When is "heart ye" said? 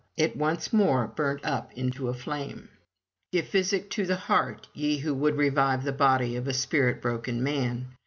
4.15-4.97